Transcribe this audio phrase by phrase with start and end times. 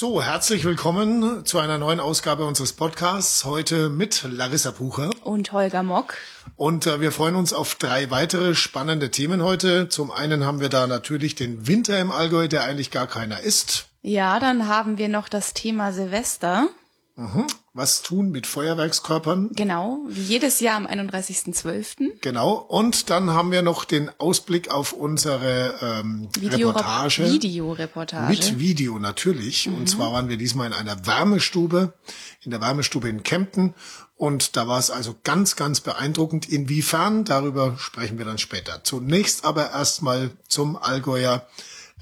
[0.00, 3.44] So, herzlich willkommen zu einer neuen Ausgabe unseres Podcasts.
[3.44, 5.10] Heute mit Larissa Bucher.
[5.24, 6.14] Und Holger Mock.
[6.54, 9.88] Und äh, wir freuen uns auf drei weitere spannende Themen heute.
[9.88, 13.88] Zum einen haben wir da natürlich den Winter im Allgäu, der eigentlich gar keiner ist.
[14.02, 16.68] Ja, dann haben wir noch das Thema Silvester.
[17.16, 17.48] Mhm.
[17.78, 19.50] Was tun mit Feuerwerkskörpern?
[19.52, 22.18] Genau, wie jedes Jahr am 31.12.
[22.20, 22.54] Genau.
[22.54, 27.30] Und dann haben wir noch den Ausblick auf unsere ähm, Video Reportage.
[27.30, 28.30] Videoreportage.
[28.30, 29.68] Mit Video natürlich.
[29.68, 29.76] Mhm.
[29.76, 31.94] Und zwar waren wir diesmal in einer Wärmestube,
[32.42, 33.74] in der Wärmestube in Kempten.
[34.16, 36.48] Und da war es also ganz, ganz beeindruckend.
[36.48, 38.82] Inwiefern, darüber sprechen wir dann später.
[38.82, 41.46] Zunächst aber erstmal zum Allgäuer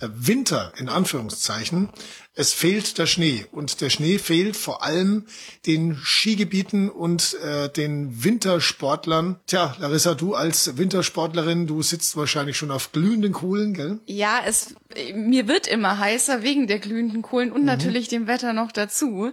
[0.00, 1.90] Winter in Anführungszeichen.
[2.38, 5.24] Es fehlt der Schnee und der Schnee fehlt vor allem
[5.64, 9.40] den Skigebieten und äh, den Wintersportlern.
[9.46, 14.00] Tja, Larissa, du als Wintersportlerin, du sitzt wahrscheinlich schon auf glühenden Kohlen, gell?
[14.04, 14.74] Ja, es
[15.14, 17.66] mir wird immer heißer wegen der glühenden Kohlen und mhm.
[17.66, 19.32] natürlich dem Wetter noch dazu.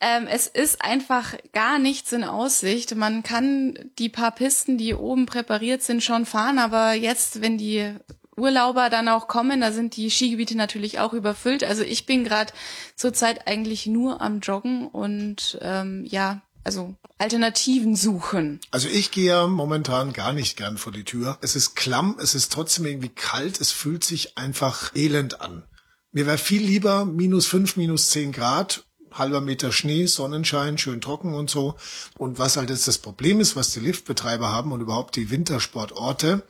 [0.00, 2.96] Ähm, es ist einfach gar nichts in Aussicht.
[2.96, 7.94] Man kann die paar Pisten, die oben präpariert sind, schon fahren, aber jetzt, wenn die
[8.36, 9.60] Urlauber dann auch kommen.
[9.60, 11.64] Da sind die Skigebiete natürlich auch überfüllt.
[11.64, 12.52] Also ich bin gerade
[12.96, 18.60] zurzeit eigentlich nur am Joggen und ähm, ja, also Alternativen suchen.
[18.70, 21.38] Also ich gehe momentan gar nicht gern vor die Tür.
[21.40, 25.64] Es ist klamm, es ist trotzdem irgendwie kalt, es fühlt sich einfach elend an.
[26.12, 31.34] Mir wäre viel lieber minus fünf, minus zehn Grad halber Meter Schnee, Sonnenschein, schön trocken
[31.34, 31.74] und so.
[32.18, 36.42] Und was halt jetzt das Problem ist, was die Liftbetreiber haben und überhaupt die Wintersportorte,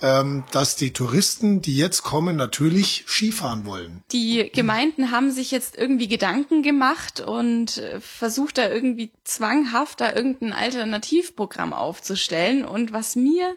[0.00, 4.02] ähm, dass die Touristen, die jetzt kommen, natürlich Skifahren wollen.
[4.12, 10.12] Die Gemeinden haben sich jetzt irgendwie Gedanken gemacht und äh, versucht da irgendwie zwanghaft da
[10.12, 12.64] irgendein Alternativprogramm aufzustellen.
[12.64, 13.54] Und was mir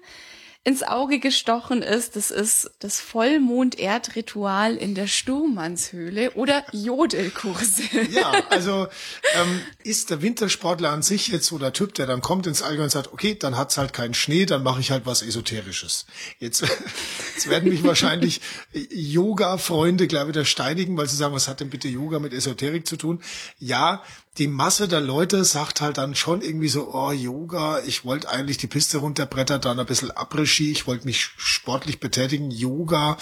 [0.63, 7.81] ins Auge gestochen ist, das ist das Vollmond-Erdritual in der Sturmannshöhle oder Jodelkurse.
[8.11, 8.87] Ja, also
[9.35, 12.83] ähm, ist der Wintersportler an sich jetzt so der Typ, der dann kommt ins Allgäu
[12.83, 16.05] und sagt, okay, dann hat's halt keinen Schnee, dann mache ich halt was Esoterisches.
[16.39, 16.61] Jetzt,
[17.35, 18.41] jetzt werden mich wahrscheinlich
[18.73, 22.97] Yoga-Freunde gleich wieder steinigen, weil sie sagen, was hat denn bitte Yoga mit Esoterik zu
[22.97, 23.23] tun?
[23.59, 24.03] Ja,
[24.37, 28.57] die Masse der Leute sagt halt dann schon irgendwie so, oh, Yoga, ich wollte eigentlich
[28.57, 33.17] die Piste runterbrettern, dann ein bisschen Après-Ski, ich wollte mich sportlich betätigen, Yoga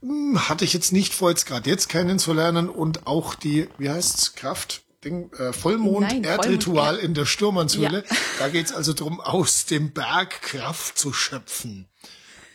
[0.00, 4.34] hm, hatte ich jetzt nicht vor, jetzt gerade jetzt kennenzulernen und auch die, wie heißt's,
[4.34, 8.04] Kraft, Ding, äh, Vollmond-Erdritual in der Sturmannshöhle.
[8.08, 8.16] Ja.
[8.38, 11.88] Da geht's also drum, aus dem Berg Kraft zu schöpfen.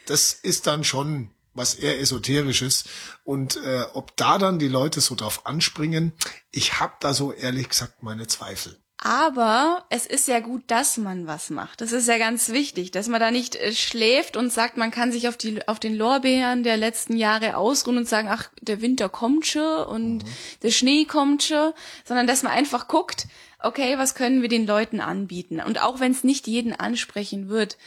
[0.06, 2.86] Das ist dann schon was eher esoterisches.
[3.24, 6.14] Und äh, ob da dann die Leute so drauf anspringen,
[6.52, 8.78] ich habe da so ehrlich gesagt meine Zweifel.
[9.00, 11.82] Aber es ist ja gut, dass man was macht.
[11.82, 15.12] Das ist ja ganz wichtig, dass man da nicht äh, schläft und sagt, man kann
[15.12, 19.08] sich auf die auf den Lorbeeren der letzten Jahre ausruhen und sagen, ach, der Winter
[19.08, 20.30] kommt schon und mhm.
[20.64, 21.74] der Schnee kommt schon,
[22.06, 23.28] sondern dass man einfach guckt,
[23.60, 25.60] okay, was können wir den Leuten anbieten?
[25.60, 27.78] Und auch wenn es nicht jeden ansprechen wird,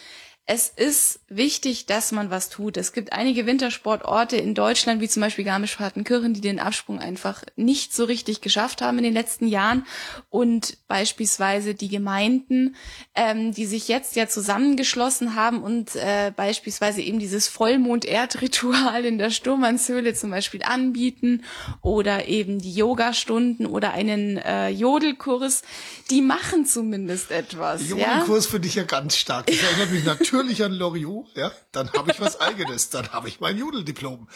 [0.53, 2.77] es ist wichtig, dass man was tut.
[2.77, 7.95] Es gibt einige Wintersportorte in Deutschland, wie zum Beispiel Garmisch-Partenkirchen, die den Absprung einfach nicht
[7.95, 9.87] so richtig geschafft haben in den letzten Jahren.
[10.29, 12.75] Und beispielsweise die Gemeinden,
[13.15, 19.31] ähm, die sich jetzt ja zusammengeschlossen haben und äh, beispielsweise eben dieses Vollmond-Erdritual in der
[19.31, 21.45] Sturmannshöhle zum Beispiel anbieten
[21.81, 25.63] oder eben die Yoga-Stunden oder einen äh, Jodelkurs,
[26.11, 27.89] die machen zumindest etwas.
[27.89, 28.51] Jodelkurs ja?
[28.51, 29.47] finde ich ja ganz stark.
[29.47, 33.29] Das erinnert mich natürlich natürlich an Loriot, ja, dann habe ich was eigenes, dann habe
[33.29, 34.29] ich mein Judeldiplom.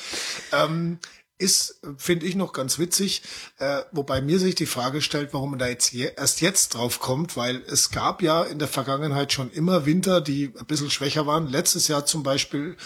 [0.52, 0.98] Ähm,
[1.36, 3.22] ist, finde ich, noch ganz witzig,
[3.58, 7.00] äh, wobei mir sich die Frage stellt, warum man da jetzt je, erst jetzt drauf
[7.00, 11.26] kommt, weil es gab ja in der Vergangenheit schon immer Winter, die ein bisschen schwächer
[11.26, 11.48] waren.
[11.48, 12.76] Letztes Jahr zum Beispiel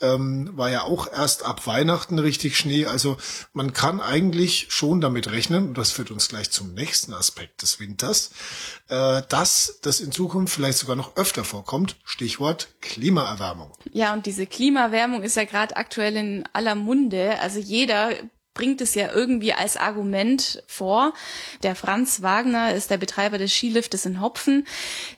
[0.00, 2.86] ähm, war ja auch erst ab Weihnachten richtig Schnee.
[2.86, 3.18] Also
[3.52, 7.78] man kann eigentlich schon damit rechnen, und das führt uns gleich zum nächsten Aspekt des
[7.78, 8.30] Winters,
[8.88, 11.96] äh, dass das in Zukunft vielleicht sogar noch öfter vorkommt.
[12.04, 13.72] Stichwort Klimaerwärmung.
[13.92, 17.38] Ja, und diese Klimaerwärmung ist ja gerade aktuell in aller Munde.
[17.40, 17.97] Also jeder
[18.58, 21.14] bringt es ja irgendwie als Argument vor.
[21.62, 24.66] Der Franz Wagner ist der Betreiber des Skiliftes in Hopfen.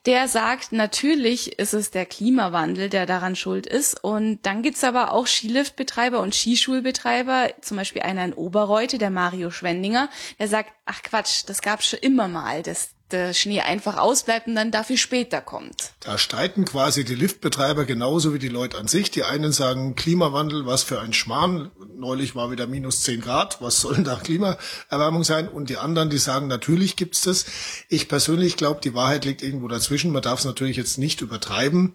[0.04, 4.04] Der sagt, natürlich ist es der Klimawandel, der daran schuld ist.
[4.04, 9.50] Und dann gibt's aber auch Skiliftbetreiber und Skischulbetreiber, zum Beispiel einer in Oberreute, der Mario
[9.50, 12.62] Schwendinger, der sagt, ach Quatsch, das gab's schon immer mal.
[12.62, 15.92] Das der Schnee einfach ausbleibt und dann dafür später kommt.
[16.00, 19.10] Da streiten quasi die Liftbetreiber genauso wie die Leute an sich.
[19.10, 21.70] Die einen sagen Klimawandel, was für ein Schmarrn.
[21.96, 23.60] Neulich war wieder minus zehn Grad.
[23.60, 25.48] Was soll denn da Klimaerwärmung sein?
[25.48, 27.46] Und die anderen, die sagen, natürlich gibt's das.
[27.88, 30.12] Ich persönlich glaube, die Wahrheit liegt irgendwo dazwischen.
[30.12, 31.94] Man darf es natürlich jetzt nicht übertreiben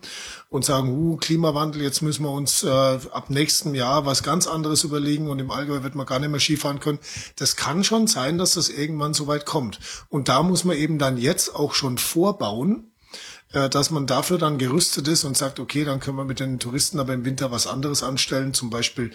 [0.49, 4.83] und sagen, uh, Klimawandel, jetzt müssen wir uns äh, ab nächstem Jahr was ganz anderes
[4.83, 6.99] überlegen und im Allgäu wird man gar nicht mehr Skifahren können.
[7.35, 9.79] Das kann schon sein, dass das irgendwann so weit kommt.
[10.09, 12.91] Und da muss man eben dann jetzt auch schon vorbauen,
[13.53, 16.59] äh, dass man dafür dann gerüstet ist und sagt, okay, dann können wir mit den
[16.59, 19.11] Touristen aber im Winter was anderes anstellen, zum Beispiel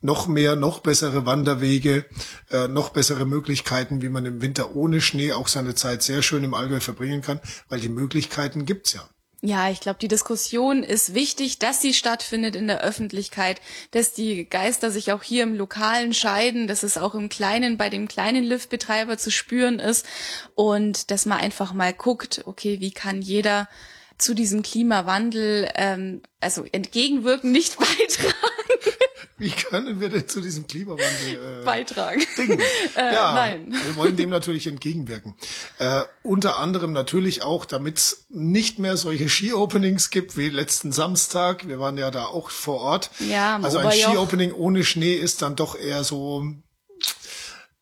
[0.00, 2.06] noch mehr, noch bessere Wanderwege,
[2.50, 6.44] äh, noch bessere Möglichkeiten, wie man im Winter ohne Schnee auch seine Zeit sehr schön
[6.44, 9.08] im Allgäu verbringen kann, weil die Möglichkeiten gibt's ja.
[9.46, 13.60] Ja, ich glaube, die Diskussion ist wichtig, dass sie stattfindet in der Öffentlichkeit,
[13.90, 17.90] dass die Geister sich auch hier im Lokalen scheiden, dass es auch im Kleinen bei
[17.90, 20.06] dem kleinen Liftbetreiber zu spüren ist
[20.54, 23.68] und dass man einfach mal guckt, okay, wie kann jeder
[24.16, 28.63] zu diesem Klimawandel ähm, also entgegenwirken, nicht beitragen.
[29.38, 32.22] Wie können wir denn zu diesem Klimawandel äh, beitragen?
[32.36, 32.60] Dingen?
[32.96, 33.72] Äh, ja, nein.
[33.72, 35.34] wir wollen dem natürlich entgegenwirken.
[35.78, 41.66] Äh, unter anderem natürlich auch, damit es nicht mehr solche Ski-Openings gibt wie letzten Samstag.
[41.66, 43.10] Wir waren ja da auch vor Ort.
[43.18, 46.44] Ja, also ein Ski-Opening ohne Schnee ist dann doch eher so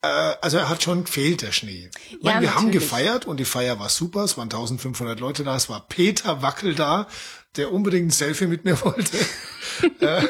[0.03, 1.91] also er hat schon gefehlt, der Schnee.
[2.11, 2.55] Ich meine, ja, wir natürlich.
[2.55, 4.25] haben gefeiert und die Feier war super.
[4.25, 5.57] Es waren 1500 Leute da.
[5.57, 7.07] Es war Peter Wackel da,
[7.57, 9.17] der unbedingt ein Selfie mit mir wollte.
[10.01, 10.23] äh,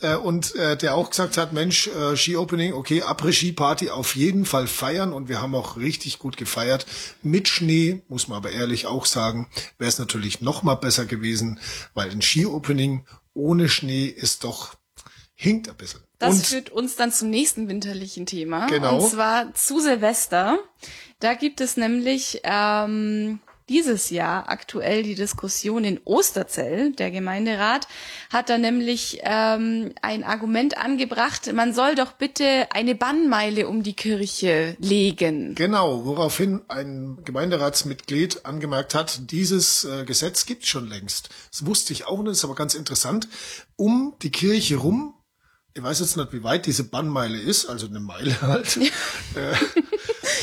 [0.00, 4.66] äh, und äh, der auch gesagt hat, Mensch, äh, Ski-Opening, okay, Après-Ski-Party auf jeden Fall
[4.66, 6.86] feiern und wir haben auch richtig gut gefeiert.
[7.22, 9.48] Mit Schnee, muss man aber ehrlich auch sagen,
[9.78, 11.60] wäre es natürlich noch mal besser gewesen,
[11.94, 13.04] weil ein Ski-Opening
[13.34, 14.74] ohne Schnee ist doch,
[15.34, 16.00] hinkt ein bisschen.
[16.20, 18.66] Das und, führt uns dann zum nächsten winterlichen Thema.
[18.66, 18.98] Genau.
[18.98, 20.58] Und zwar zu Silvester.
[21.18, 23.40] Da gibt es nämlich ähm,
[23.70, 26.92] dieses Jahr aktuell die Diskussion in Osterzell.
[26.92, 27.88] Der Gemeinderat
[28.30, 33.94] hat da nämlich ähm, ein Argument angebracht, man soll doch bitte eine Bannmeile um die
[33.94, 35.54] Kirche legen.
[35.54, 41.30] Genau, woraufhin ein Gemeinderatsmitglied angemerkt hat, dieses äh, Gesetz gibt schon längst.
[41.50, 43.28] Das wusste ich auch nicht, ist aber ganz interessant.
[43.76, 45.14] Um die Kirche rum
[45.74, 49.54] ich weiß jetzt nicht, wie weit diese Bannmeile ist, also eine Meile halt, äh,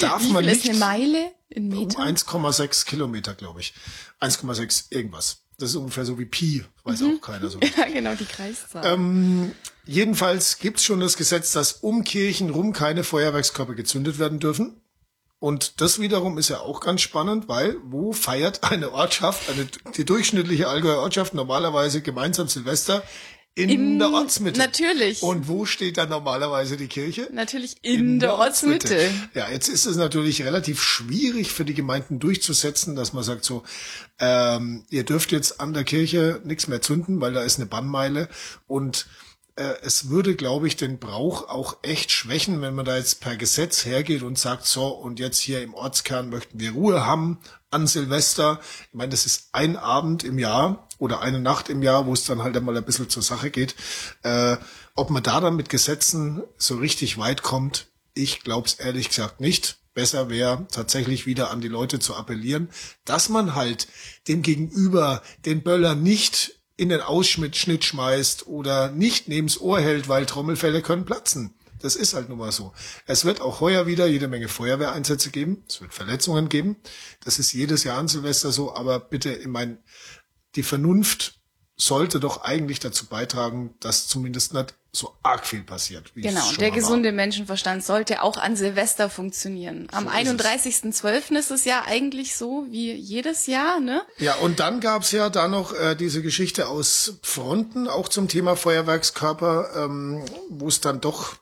[0.02, 0.66] darf man nicht.
[0.66, 2.00] Ist eine Meile in Meter?
[2.00, 3.74] Um 1,6 Kilometer, glaube ich.
[4.22, 5.44] 1,6 irgendwas.
[5.60, 7.18] Das ist ungefähr so wie Pi, weiß mhm.
[7.18, 7.60] auch keiner so.
[7.78, 8.86] ja, genau, die Kreiszahl.
[8.86, 9.54] Ähm,
[9.86, 14.82] jedenfalls gibt's schon das Gesetz, dass um Kirchen rum keine Feuerwerkskörper gezündet werden dürfen.
[15.40, 20.04] Und das wiederum ist ja auch ganz spannend, weil wo feiert eine Ortschaft, eine, die
[20.04, 23.04] durchschnittliche Allgäuer Ortschaft normalerweise gemeinsam Silvester?
[23.58, 24.60] In, in, der Ortsmitte.
[24.60, 25.24] Natürlich.
[25.24, 27.28] Und wo steht dann normalerweise die Kirche?
[27.32, 28.94] Natürlich in, in der, der Ortsmitte.
[28.94, 29.30] Ortsmitte.
[29.34, 33.64] Ja, jetzt ist es natürlich relativ schwierig für die Gemeinden durchzusetzen, dass man sagt so,
[34.20, 38.30] ähm, ihr dürft jetzt an der Kirche nichts mehr zünden, weil da ist eine Bannmeile
[38.68, 39.08] und
[39.56, 43.38] äh, es würde, glaube ich, den Brauch auch echt schwächen, wenn man da jetzt per
[43.38, 47.40] Gesetz hergeht und sagt, so, und jetzt hier im Ortskern möchten wir Ruhe haben
[47.72, 48.60] an Silvester.
[48.90, 52.26] Ich meine, das ist ein Abend im Jahr oder eine Nacht im Jahr, wo es
[52.26, 53.76] dann halt einmal ein bisschen zur Sache geht.
[54.24, 54.58] Äh,
[54.96, 59.40] ob man da dann mit Gesetzen so richtig weit kommt, ich glaube es ehrlich gesagt
[59.40, 59.78] nicht.
[59.94, 62.70] Besser wäre tatsächlich wieder an die Leute zu appellieren,
[63.04, 63.88] dass man halt
[64.28, 70.28] dem Gegenüber den Böller nicht in den Ausschnitt schmeißt oder nicht neben's Ohr hält, weil
[70.28, 71.57] Trommelfälle können platzen.
[71.82, 72.74] Das ist halt nun mal so.
[73.06, 75.64] Es wird auch heuer wieder jede Menge Feuerwehreinsätze geben.
[75.68, 76.78] Es wird Verletzungen geben.
[77.24, 78.76] Das ist jedes Jahr an Silvester so.
[78.76, 79.78] Aber bitte, ich meine,
[80.56, 81.38] die Vernunft
[81.78, 86.12] sollte doch eigentlich dazu beitragen, dass zumindest nicht so arg viel passiert.
[86.16, 87.16] genau, der gesunde war.
[87.16, 89.88] Menschenverstand sollte auch an Silvester funktionieren.
[89.92, 91.38] Am so 31.12.
[91.38, 94.02] ist es ja eigentlich so wie jedes Jahr, ne?
[94.18, 98.56] Ja, und dann gab's ja da noch äh, diese Geschichte aus Fronten, auch zum Thema
[98.56, 101.36] Feuerwerkskörper, ähm, wo es dann doch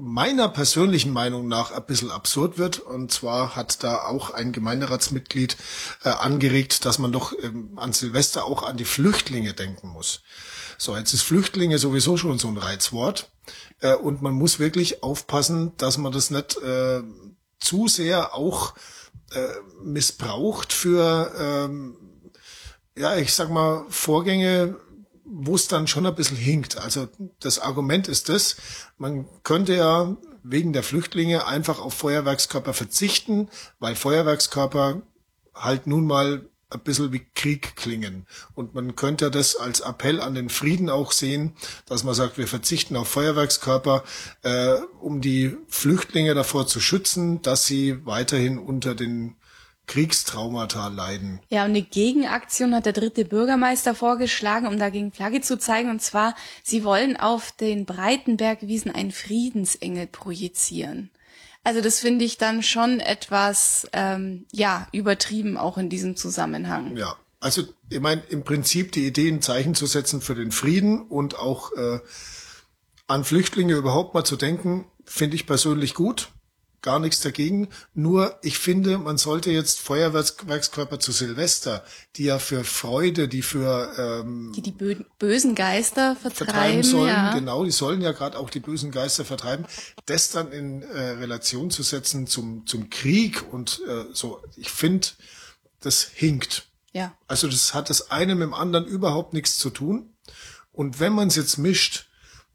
[0.00, 2.78] meiner persönlichen Meinung nach ein bisschen absurd wird.
[2.78, 5.56] Und zwar hat da auch ein Gemeinderatsmitglied
[6.04, 10.22] äh, angeregt, dass man doch ähm, an Silvester auch an die Flüchtlinge denken muss.
[10.78, 13.32] So, jetzt ist Flüchtlinge sowieso schon so ein Reizwort.
[13.80, 17.02] Äh, und man muss wirklich aufpassen, dass man das nicht äh,
[17.58, 18.74] zu sehr auch
[19.32, 19.48] äh,
[19.82, 21.96] missbraucht für, ähm,
[22.96, 24.76] ja, ich sag mal, Vorgänge,
[25.30, 26.78] wo es dann schon ein bisschen hinkt.
[26.78, 27.08] Also
[27.40, 28.56] das Argument ist das,
[28.96, 35.02] man könnte ja wegen der Flüchtlinge einfach auf Feuerwerkskörper verzichten, weil Feuerwerkskörper
[35.54, 38.26] halt nun mal ein bisschen wie Krieg klingen.
[38.54, 41.54] Und man könnte das als Appell an den Frieden auch sehen,
[41.86, 44.04] dass man sagt, wir verzichten auf Feuerwerkskörper,
[44.42, 49.36] äh, um die Flüchtlinge davor zu schützen, dass sie weiterhin unter den
[49.88, 51.40] Kriegstraumata leiden.
[51.48, 55.90] Ja, und eine Gegenaktion hat der dritte Bürgermeister vorgeschlagen, um dagegen Flagge zu zeigen.
[55.90, 61.10] Und zwar, sie wollen auf den Breitenbergwiesen einen Friedensengel projizieren.
[61.64, 66.96] Also das finde ich dann schon etwas, ähm, ja, übertrieben auch in diesem Zusammenhang.
[66.96, 71.02] Ja, also ich meine, im Prinzip die Idee, ein Zeichen zu setzen für den Frieden
[71.02, 71.98] und auch äh,
[73.06, 76.30] an Flüchtlinge überhaupt mal zu denken, finde ich persönlich gut
[76.82, 77.68] gar nichts dagegen.
[77.94, 81.84] Nur ich finde, man sollte jetzt Feuerwerkskörper zu Silvester,
[82.16, 87.34] die ja für Freude, die für ähm, die die bösen Geister vertreiben, vertreiben sollen, ja.
[87.34, 89.66] genau, die sollen ja gerade auch die bösen Geister vertreiben,
[90.06, 94.42] das dann in äh, Relation zu setzen zum zum Krieg und äh, so.
[94.56, 95.08] Ich finde,
[95.80, 96.68] das hinkt.
[96.92, 97.16] Ja.
[97.26, 100.14] Also das hat das eine mit dem anderen überhaupt nichts zu tun.
[100.72, 102.08] Und wenn man es jetzt mischt,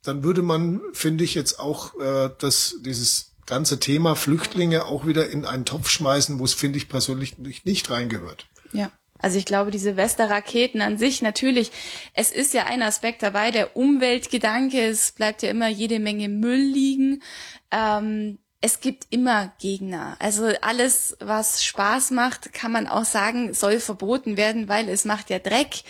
[0.04, 5.30] dann würde man, finde ich, jetzt auch äh, das dieses ganze Thema Flüchtlinge auch wieder
[5.30, 8.48] in einen Topf schmeißen, wo es, finde ich, persönlich nicht, nicht reingehört.
[8.72, 8.92] Ja.
[9.20, 11.72] Also ich glaube, diese Westerraketen an sich natürlich,
[12.14, 16.60] es ist ja ein Aspekt dabei, der Umweltgedanke, es bleibt ja immer jede Menge Müll
[16.60, 17.24] liegen.
[17.72, 20.18] Ähm, es gibt immer Gegner.
[20.20, 25.30] Also alles, was Spaß macht, kann man auch sagen, soll verboten werden, weil es macht
[25.30, 25.84] ja Dreck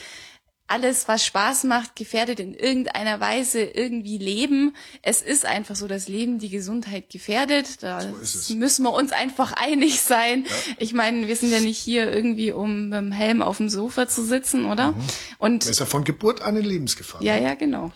[0.68, 4.76] alles, was Spaß macht, gefährdet in irgendeiner Weise irgendwie Leben.
[5.02, 7.84] Es ist einfach so, dass Leben die Gesundheit gefährdet.
[7.84, 10.46] Da so müssen wir uns einfach einig sein.
[10.46, 10.76] Ja.
[10.80, 14.08] Ich meine, wir sind ja nicht hier irgendwie, um mit dem Helm auf dem Sofa
[14.08, 14.94] zu sitzen, oder?
[14.94, 15.02] Mhm.
[15.38, 17.22] Und ist ja von Geburt an in Lebensgefahr.
[17.22, 17.92] Ja, ja, genau.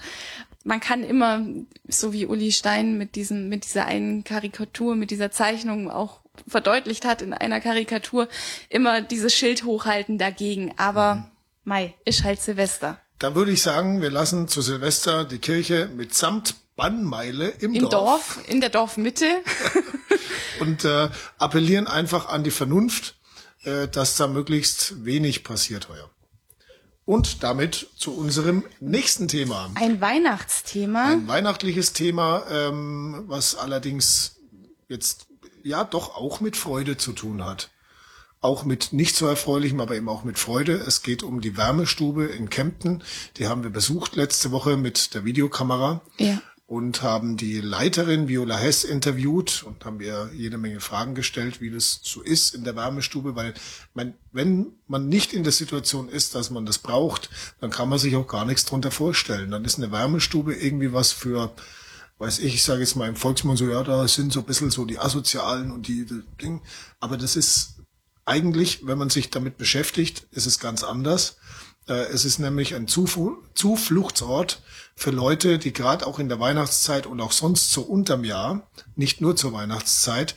[0.63, 1.45] Man kann immer,
[1.87, 7.05] so wie Uli Stein mit diesem, mit dieser einen Karikatur, mit dieser Zeichnung auch verdeutlicht
[7.05, 8.27] hat in einer Karikatur,
[8.69, 10.73] immer dieses Schild hochhalten dagegen.
[10.77, 11.23] Aber mhm
[11.67, 12.97] Mai ist halt Silvester.
[13.19, 17.91] Da würde ich sagen, wir lassen zu Silvester die Kirche mitsamt Bannmeile im, Im Dorf.
[18.37, 18.49] Dorf.
[18.49, 19.25] In der Dorfmitte.
[20.61, 23.15] und äh, appellieren einfach an die Vernunft,
[23.63, 26.09] äh, dass da möglichst wenig passiert heuer.
[27.03, 29.69] Und damit zu unserem nächsten Thema.
[29.75, 31.07] Ein Weihnachtsthema.
[31.07, 34.37] Ein weihnachtliches Thema, ähm, was allerdings
[34.87, 35.27] jetzt
[35.63, 37.71] ja doch auch mit Freude zu tun hat
[38.47, 40.73] auch mit nicht so erfreulichem, aber eben auch mit Freude.
[40.73, 43.03] Es geht um die Wärmestube in Kempten.
[43.35, 46.01] Die haben wir besucht letzte Woche mit der Videokamera.
[46.17, 46.41] Ja.
[46.65, 51.71] Und haben die Leiterin Viola Hess interviewt und haben ihr jede Menge Fragen gestellt, wie
[51.71, 53.53] das so ist in der Wärmestube, weil
[53.93, 57.29] man, wenn man nicht in der Situation ist, dass man das braucht,
[57.61, 59.51] dann kann man sich auch gar nichts drunter vorstellen.
[59.51, 61.53] Dann ist eine Wärmestube irgendwie was für,
[62.17, 64.69] weiß ich, ich sage jetzt mal im Volksmund so, ja, da sind so ein bisschen
[64.69, 66.61] so die Asozialen und die, die Ding.
[66.99, 67.76] Aber das ist
[68.27, 71.37] eigentlich, wenn man sich damit beschäftigt, ist es ganz anders.
[71.87, 74.61] Äh, es ist nämlich ein Zufluchtsort
[74.95, 79.21] für Leute, die gerade auch in der Weihnachtszeit und auch sonst so unterm Jahr, nicht
[79.21, 80.35] nur zur Weihnachtszeit,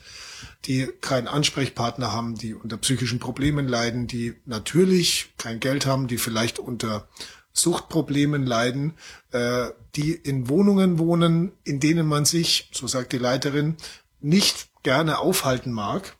[0.67, 6.19] die keinen Ansprechpartner haben, die unter psychischen Problemen leiden, die natürlich kein Geld haben, die
[6.19, 7.09] vielleicht unter
[7.53, 8.95] Suchtproblemen leiden,
[9.33, 13.77] äh, die in Wohnungen wohnen, in denen man sich, so sagt die Leiterin,
[14.21, 16.17] nicht gerne aufhalten mag,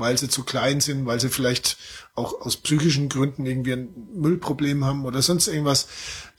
[0.00, 1.76] weil sie zu klein sind, weil sie vielleicht
[2.14, 5.88] auch aus psychischen Gründen irgendwie ein Müllproblem haben oder sonst irgendwas.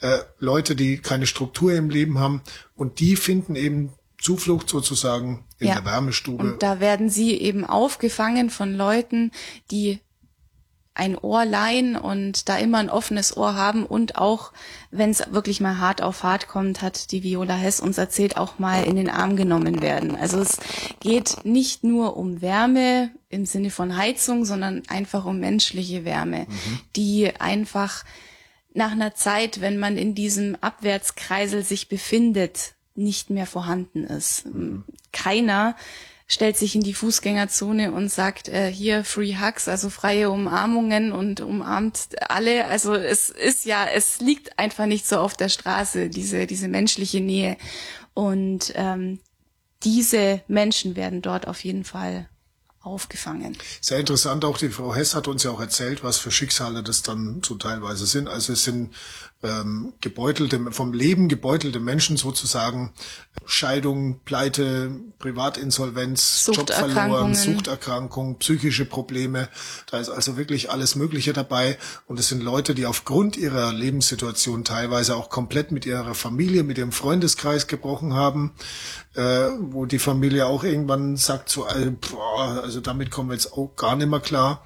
[0.01, 2.41] Äh, Leute, die keine Struktur im Leben haben
[2.75, 5.75] und die finden eben Zuflucht sozusagen in ja.
[5.75, 6.43] der Wärmestube.
[6.43, 9.31] Und da werden sie eben aufgefangen von Leuten,
[9.71, 9.99] die
[10.93, 14.51] ein Ohr leihen und da immer ein offenes Ohr haben und auch,
[14.91, 18.59] wenn es wirklich mal hart auf hart kommt, hat die Viola Hess uns erzählt, auch
[18.59, 20.15] mal in den Arm genommen werden.
[20.15, 20.59] Also es
[20.99, 26.79] geht nicht nur um Wärme im Sinne von Heizung, sondern einfach um menschliche Wärme, mhm.
[26.97, 28.03] die einfach
[28.73, 34.45] nach einer Zeit, wenn man in diesem Abwärtskreisel sich befindet, nicht mehr vorhanden ist.
[34.45, 34.83] Mhm.
[35.13, 35.75] Keiner
[36.31, 41.41] stellt sich in die Fußgängerzone und sagt, äh, hier Free Hugs, also freie Umarmungen und
[41.41, 42.65] umarmt alle.
[42.67, 47.19] Also es ist ja, es liegt einfach nicht so auf der Straße, diese, diese menschliche
[47.19, 47.57] Nähe.
[48.13, 49.19] Und ähm,
[49.83, 52.29] diese Menschen werden dort auf jeden Fall
[52.81, 53.57] aufgefangen.
[53.79, 57.03] Sehr interessant, auch die Frau Hess hat uns ja auch erzählt, was für Schicksale das
[57.03, 58.27] dann so teilweise sind.
[58.27, 58.91] Also es sind
[59.43, 62.93] ähm, gebeutelte, vom Leben gebeutelte Menschen sozusagen,
[63.45, 69.49] Scheidung, Pleite, Privatinsolvenz, Job verloren, Suchterkrankung, psychische Probleme.
[69.89, 71.77] Da ist also wirklich alles Mögliche dabei.
[72.07, 76.77] Und es sind Leute, die aufgrund ihrer Lebenssituation teilweise auch komplett mit ihrer Familie, mit
[76.77, 78.51] ihrem Freundeskreis gebrochen haben,
[79.15, 83.53] äh, wo die Familie auch irgendwann sagt so, also, boah, also damit kommen wir jetzt
[83.53, 84.65] auch gar nicht mehr klar.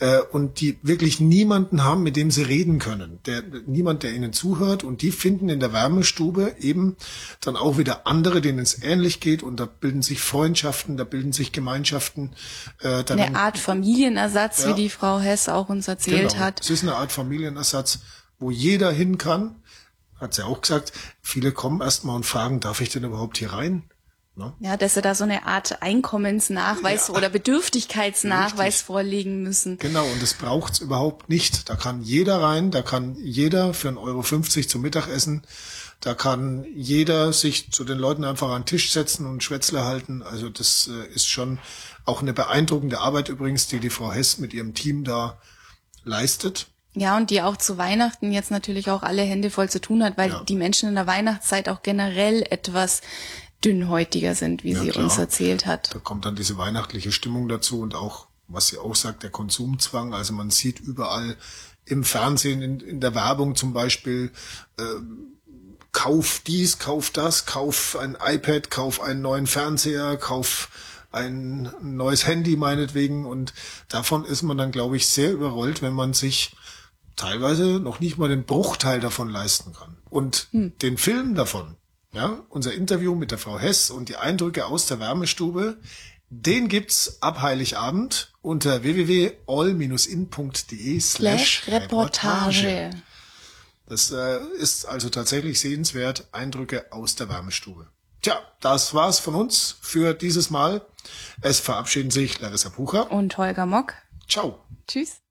[0.00, 3.18] äh, und die wirklich niemanden haben, mit dem sie reden können.
[3.26, 6.96] Der, niemand, der ihnen zuhört und die finden in der Wärmestube eben
[7.40, 11.32] dann auch wieder andere, denen es ähnlich geht und da bilden sich Freundschaften, da bilden
[11.32, 12.34] sich Gemeinschaften.
[12.80, 16.44] Äh, dann, eine Art Familienersatz, ja, wie die Frau Hess auch uns erzählt genau.
[16.44, 16.60] hat.
[16.60, 18.00] Es ist eine Art Familienersatz,
[18.38, 19.56] wo jeder hin kann.
[20.20, 23.84] Hat sie auch gesagt, viele kommen erstmal und fragen, darf ich denn überhaupt hier rein?
[24.38, 24.52] Ne?
[24.60, 27.14] Ja, dass sie da so eine Art Einkommensnachweis ja.
[27.14, 28.86] oder Bedürftigkeitsnachweis Richtig.
[28.86, 29.78] vorlegen müssen.
[29.78, 31.68] Genau, und das braucht's überhaupt nicht.
[31.68, 34.22] Da kann jeder rein, da kann jeder für 1,50 Euro
[34.68, 35.42] zum Mittagessen,
[36.00, 40.22] da kann jeder sich zu den Leuten einfach an den Tisch setzen und Schwätzle halten.
[40.22, 41.58] Also das äh, ist schon
[42.04, 45.38] auch eine beeindruckende Arbeit übrigens, die die Frau Hess mit ihrem Team da
[46.04, 46.68] leistet.
[46.94, 50.16] Ja, und die auch zu Weihnachten jetzt natürlich auch alle Hände voll zu tun hat,
[50.16, 50.42] weil ja.
[50.44, 53.02] die Menschen in der Weihnachtszeit auch generell etwas
[53.64, 55.04] dünnhäutiger sind, wie ja, sie klar.
[55.04, 55.94] uns erzählt hat.
[55.94, 60.14] Da kommt dann diese weihnachtliche Stimmung dazu und auch, was sie auch sagt, der Konsumzwang.
[60.14, 61.36] Also man sieht überall
[61.84, 64.30] im Fernsehen, in, in der Werbung zum Beispiel,
[64.78, 64.82] äh,
[65.92, 70.68] kauf dies, kauf das, kauf ein iPad, kauf einen neuen Fernseher, kauf
[71.10, 73.26] ein neues Handy meinetwegen.
[73.26, 73.54] Und
[73.88, 76.54] davon ist man dann, glaube ich, sehr überrollt, wenn man sich
[77.16, 79.96] teilweise noch nicht mal den Bruchteil davon leisten kann.
[80.08, 80.78] Und hm.
[80.78, 81.76] den Film davon,
[82.12, 85.78] ja, unser Interview mit der Frau Hess und die Eindrücke aus der Wärmestube,
[86.30, 92.90] den gibt's ab Heiligabend unter www.all-in.de slash Reportage.
[93.86, 96.28] Das äh, ist also tatsächlich sehenswert.
[96.32, 97.86] Eindrücke aus der Wärmestube.
[98.20, 100.84] Tja, das war's von uns für dieses Mal.
[101.40, 103.94] Es verabschieden sich Larissa Pucher und Holger Mock.
[104.28, 104.62] Ciao.
[104.86, 105.22] Tschüss.